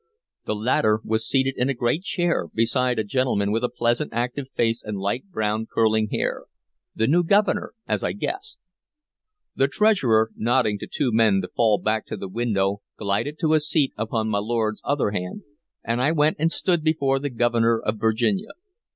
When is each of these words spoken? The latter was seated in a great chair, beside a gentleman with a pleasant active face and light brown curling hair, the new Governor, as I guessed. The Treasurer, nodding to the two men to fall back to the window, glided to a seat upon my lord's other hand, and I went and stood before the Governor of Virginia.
The 0.45 0.55
latter 0.55 0.99
was 1.05 1.27
seated 1.27 1.53
in 1.59 1.69
a 1.69 1.75
great 1.75 2.01
chair, 2.01 2.47
beside 2.51 2.97
a 2.97 3.03
gentleman 3.03 3.51
with 3.51 3.63
a 3.63 3.69
pleasant 3.69 4.11
active 4.13 4.47
face 4.55 4.83
and 4.83 4.97
light 4.97 5.27
brown 5.29 5.67
curling 5.71 6.09
hair, 6.09 6.45
the 6.95 7.05
new 7.05 7.23
Governor, 7.23 7.75
as 7.87 8.03
I 8.03 8.13
guessed. 8.13 8.65
The 9.55 9.67
Treasurer, 9.67 10.31
nodding 10.35 10.79
to 10.79 10.87
the 10.87 10.91
two 10.91 11.11
men 11.13 11.39
to 11.43 11.49
fall 11.49 11.77
back 11.77 12.07
to 12.07 12.17
the 12.17 12.27
window, 12.27 12.81
glided 12.97 13.37
to 13.41 13.53
a 13.53 13.59
seat 13.59 13.93
upon 13.95 14.27
my 14.29 14.39
lord's 14.39 14.81
other 14.83 15.11
hand, 15.11 15.43
and 15.83 16.01
I 16.01 16.13
went 16.13 16.37
and 16.39 16.51
stood 16.51 16.83
before 16.83 17.19
the 17.19 17.29
Governor 17.29 17.79
of 17.79 17.99
Virginia. 17.99 18.53